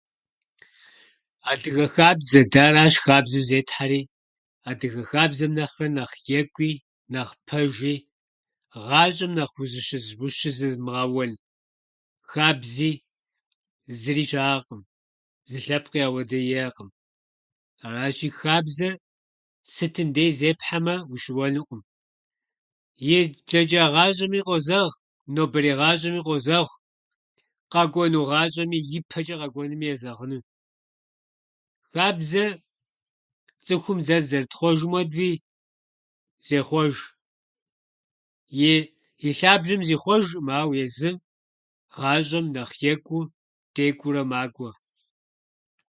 Адыгэ 1.51 1.85
хабзэ. 1.95 2.39
Дэ 2.51 2.59
аращ 2.67 2.95
хабзэу 3.05 3.47
зетхьэри, 3.49 4.01
адыгэ 4.69 5.01
хабзэм 5.09 5.51
нэхърэ 5.57 5.87
нэхъ 5.95 6.17
екӏуи, 6.39 6.71
нэхъ 7.13 7.33
пэжи, 7.47 7.95
гъащӏэм 8.87 9.31
нэхъ 9.37 9.55
узыщызы- 9.63 10.15
ущызымыгъэуэн 10.25 11.31
хабзи 12.31 12.91
зыри 13.99 14.25
щыӏэкъым. 14.29 14.81
Зы 15.49 15.59
лъэпкъи 15.65 16.01
ахуэдэ 16.05 16.39
иӏэкъым. 16.51 16.89
Аращи, 17.85 18.27
хабзэр 18.39 18.93
сытым 19.73 20.09
деи 20.15 20.31
зепхьэмэ, 20.39 20.95
ущыуэнукъым. 21.13 21.81
и- 23.15 23.31
Блэчӏа 23.47 23.83
гъащӏэми 23.93 24.39
къозэгъ, 24.47 24.93
нобэрей 25.33 25.75
гъащӏэми 25.79 26.21
къозэгъ, 26.27 26.71
къэкӏуэну 27.71 28.27
гъащӏэми, 28.29 28.77
ипэчӏэ 28.97 29.35
къэкӏуэнуми 29.39 29.85
езэгъынущ. 29.93 30.45
Хэбзэр, 31.91 32.51
цӏыхум 33.65 33.99
дэ 34.07 34.17
зызэрытхъуэжым 34.21 34.91
хуэдэуи, 34.93 35.31
зехъуэж. 36.47 36.95
и- 38.67 38.87
И 39.27 39.29
лъабжьэм 39.37 39.81
зихъуэжӏым, 39.87 40.47
ауэ 40.57 40.75
езым 40.85 41.15
гъащӏэм 41.95 42.45
нэхъ 42.53 42.77
екӏуу, 42.93 43.23
декӏуурэ 43.73 44.23
макӏуэ. 44.31 44.71